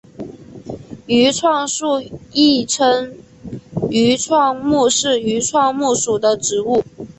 [1.05, 2.01] 愈创树
[2.31, 3.15] 亦称
[3.91, 6.83] 愈创木是愈创木属的植物。